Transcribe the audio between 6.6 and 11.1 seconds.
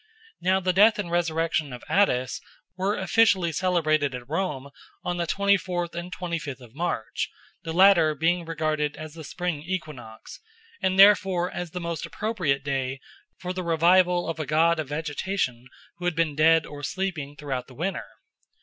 March, the latter being regarded as the spring equinox, and